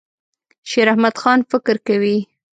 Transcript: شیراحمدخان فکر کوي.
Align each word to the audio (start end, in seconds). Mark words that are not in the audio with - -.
شیراحمدخان 0.69 1.39
فکر 1.51 1.75
کوي. 1.87 2.17